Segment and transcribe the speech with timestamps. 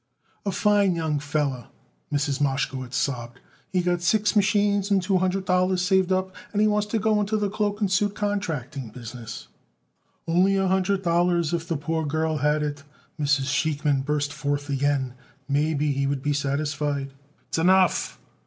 [0.47, 1.67] "A fine young feller,"
[2.11, 2.41] Mrs.
[2.41, 3.39] Mashkowitz sobbed.
[3.71, 7.37] "He got six machines and two hundred dollars saved up and wants to go into
[7.37, 9.47] the cloak and suit contracting business."
[10.27, 12.81] "Only a hundred dollars if the poor girl had it,"
[13.19, 13.45] Mrs.
[13.53, 15.13] Sheikman burst forth again;
[15.47, 17.13] "maybe he would be satisfied."
[17.51, 18.17] "S'enough!"